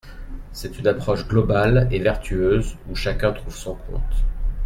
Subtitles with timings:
[0.51, 4.23] C’est une approche globale et vertueuse où chacun trouve son compte.